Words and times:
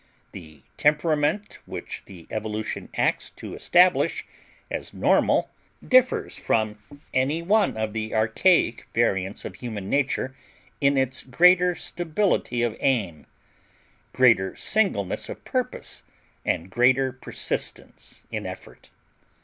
The 0.31 0.63
temperament 0.77 1.59
which 1.67 2.01
the 2.07 2.25
evolution 2.31 2.89
acts 2.95 3.29
to 3.35 3.53
establish 3.53 4.25
as 4.71 4.95
normal 4.95 5.51
differs 5.87 6.35
from 6.39 6.79
any 7.13 7.43
one 7.43 7.77
of 7.77 7.93
the 7.93 8.15
archaic 8.15 8.87
variants 8.95 9.45
of 9.45 9.53
human 9.57 9.91
nature 9.91 10.33
in 10.81 10.97
its 10.97 11.21
greater 11.23 11.75
stability 11.75 12.63
of 12.63 12.75
aim 12.79 13.27
greater 14.11 14.55
singleness 14.55 15.29
of 15.29 15.45
purpose 15.45 16.01
and 16.43 16.71
greater 16.71 17.11
persistence 17.11 18.23
in 18.31 18.47
effort. 18.47 18.89